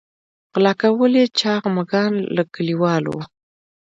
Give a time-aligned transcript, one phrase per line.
[0.53, 3.17] غلا کول یې چاغ مږان له کلیوالو.